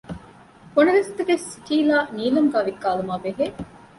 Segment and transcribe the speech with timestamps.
[0.73, 3.45] ފުނަގަސްތަކެއް ސިޓީލާ ނީލަމުގައި ވިއްކާލުމާއިބެހޭ